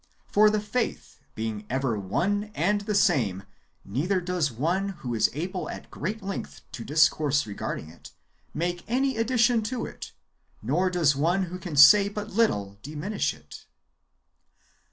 [0.25, 3.43] For the faith being ever one and the same,
[3.85, 8.09] neither does one who is able at great length to discourse regarding it,
[8.51, 10.11] make any addition to it,
[10.59, 13.67] nor does one, who can say but little, diminish it.